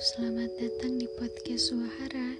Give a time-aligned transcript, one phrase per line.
[0.00, 2.32] selamat datang di podcast Suahara,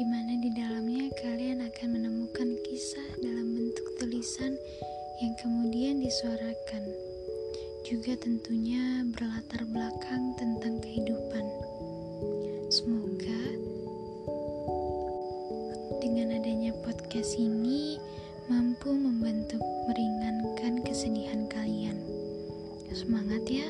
[0.00, 4.56] di mana di dalamnya kalian akan menemukan kisah dalam bentuk tulisan
[5.20, 6.88] yang kemudian disuarakan.
[7.84, 11.44] Juga tentunya berlatar belakang tentang kehidupan.
[12.72, 13.42] Semoga
[16.00, 18.00] dengan adanya podcast ini
[18.48, 22.00] mampu membantu meringankan kesedihan kalian.
[22.88, 23.68] Semangat ya!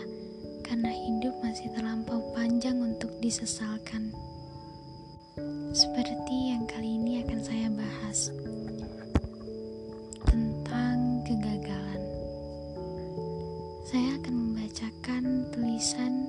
[0.71, 4.15] Karena hidup masih terlampau panjang untuk disesalkan.
[5.75, 8.31] Seperti yang kali ini akan saya bahas
[10.31, 12.03] tentang kegagalan.
[13.83, 16.23] Saya akan membacakan tulisan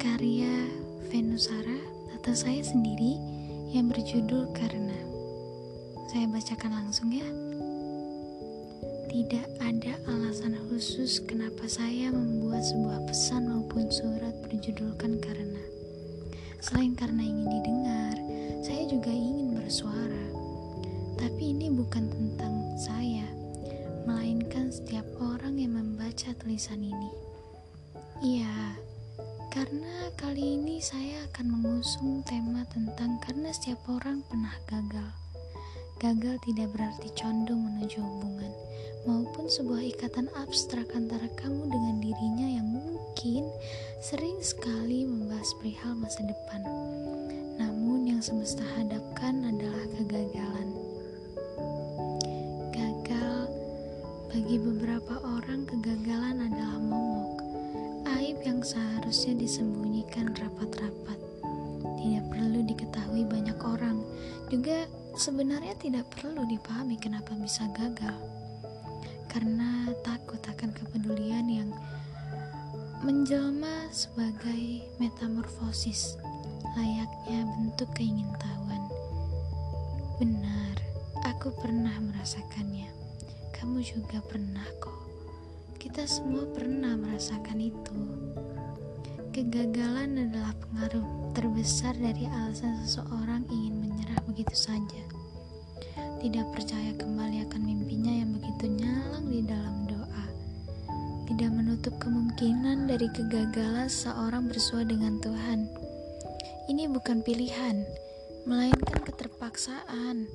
[0.00, 0.64] karya
[1.12, 1.84] Venusara
[2.16, 3.20] atau saya sendiri
[3.76, 4.96] yang berjudul Karena.
[6.08, 7.28] Saya bacakan langsung ya.
[9.10, 15.58] Tidak ada alasan khusus kenapa saya membuat sebuah pesan maupun surat berjudulkan karena.
[16.62, 18.14] Selain karena ingin didengar,
[18.62, 20.26] saya juga ingin bersuara.
[21.18, 23.26] Tapi ini bukan tentang saya,
[24.06, 27.10] melainkan setiap orang yang membaca tulisan ini.
[28.22, 28.78] Iya,
[29.50, 35.10] karena kali ini saya akan mengusung tema tentang karena setiap orang pernah gagal.
[35.98, 38.54] Gagal tidak berarti condong menuju hubungan,
[39.08, 43.48] maupun sebuah ikatan abstrak antara kamu dengan dirinya yang mungkin
[44.00, 46.60] sering sekali membahas perihal masa depan.
[47.56, 50.68] Namun yang semesta hadapkan adalah kegagalan.
[52.72, 53.48] Gagal
[54.28, 57.40] bagi beberapa orang kegagalan adalah momok,
[58.20, 61.18] aib yang seharusnya disembunyikan rapat-rapat.
[62.00, 64.00] Tidak perlu diketahui banyak orang,
[64.52, 64.84] juga
[65.16, 68.39] sebenarnya tidak perlu dipahami kenapa bisa gagal.
[69.30, 71.70] Karena takut akan kepedulian yang
[73.06, 76.18] menjelma sebagai metamorfosis,
[76.74, 78.90] layaknya bentuk keingintahuan.
[80.18, 80.74] Benar,
[81.22, 82.90] aku pernah merasakannya.
[83.54, 84.98] Kamu juga pernah kok.
[85.78, 87.98] Kita semua pernah merasakan itu.
[89.30, 91.06] Kegagalan adalah pengaruh
[91.38, 95.02] terbesar dari alasan seseorang ingin menyerah begitu saja.
[96.18, 97.29] Tidak percaya kembali
[101.30, 105.70] Tidak menutup kemungkinan dari kegagalan seorang bersua dengan Tuhan.
[106.66, 107.86] Ini bukan pilihan,
[108.50, 110.26] melainkan keterpaksaan.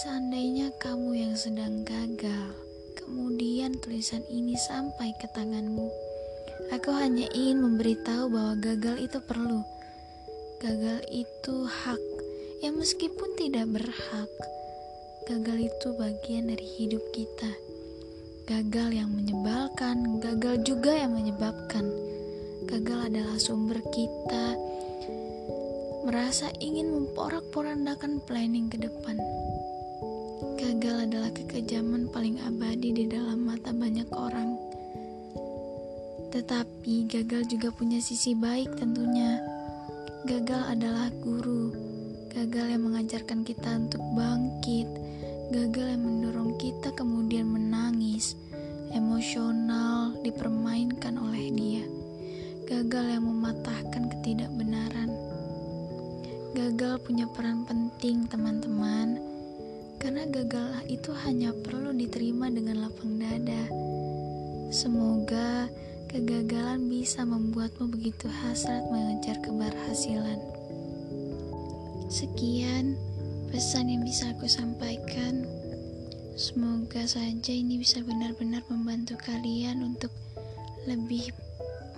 [0.00, 2.54] Seandainya kamu yang sedang gagal,
[3.02, 6.14] kemudian tulisan ini sampai ke tanganmu
[6.72, 9.60] Aku hanya ingin memberitahu bahwa gagal itu perlu.
[10.62, 12.02] Gagal itu hak,
[12.64, 14.30] ya meskipun tidak berhak.
[15.28, 17.63] Gagal itu bagian dari hidup kita.
[18.44, 21.88] Gagal yang menyebalkan, gagal juga yang menyebabkan.
[22.68, 24.52] Gagal adalah sumber kita
[26.04, 29.16] merasa ingin memporak-porandakan planning ke depan.
[30.60, 34.60] Gagal adalah kekejaman paling abadi di dalam mata banyak orang.
[36.28, 39.40] Tetapi gagal juga punya sisi baik tentunya.
[40.28, 41.72] Gagal adalah guru,
[42.28, 45.03] gagal yang mengajarkan kita untuk bangkit,
[45.54, 48.34] gagal yang mendorong kita kemudian menangis,
[48.90, 51.86] emosional dipermainkan oleh dia,
[52.66, 55.14] gagal yang mematahkan ketidakbenaran.
[56.58, 59.22] Gagal punya peran penting, teman-teman,
[60.02, 63.70] karena gagal itu hanya perlu diterima dengan lapang dada.
[64.74, 65.70] Semoga
[66.14, 70.38] Kegagalan bisa membuatmu begitu hasrat mengejar keberhasilan.
[72.06, 72.94] Sekian
[73.54, 75.46] pesan yang bisa aku sampaikan.
[76.34, 80.10] Semoga saja ini bisa benar-benar membantu kalian untuk
[80.90, 81.30] lebih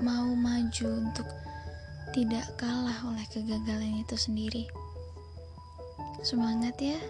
[0.04, 1.24] mau maju untuk
[2.12, 4.68] tidak kalah oleh kegagalan itu sendiri.
[6.20, 7.00] Semangat ya!